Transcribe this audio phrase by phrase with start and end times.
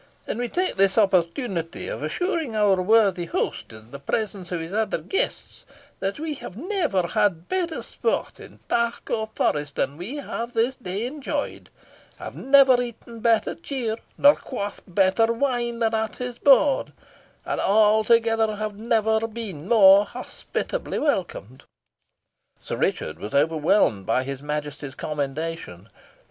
[0.25, 4.73] "And we take this opportunity of assuring our worthy host, in the presence of his
[4.73, 5.63] other guests,
[5.99, 10.75] that we have never had better sport in park or forest than we have this
[10.75, 11.69] day enjoyed
[12.17, 16.93] have never eaten better cheer, nor quaffed better wine than at his board
[17.45, 21.63] and, altogether, have never been more hospitably welcomed."
[22.59, 25.89] Sir Richard was overwhelmed by his Majesty's commendation.